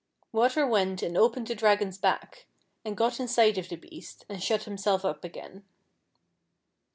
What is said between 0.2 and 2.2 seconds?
117 Water went and opened the Dragon's